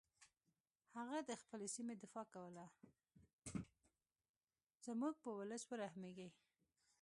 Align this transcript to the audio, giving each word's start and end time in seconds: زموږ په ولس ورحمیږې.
زموږ 4.83 5.15
په 5.23 5.29
ولس 5.39 5.63
ورحمیږې. 5.71 6.29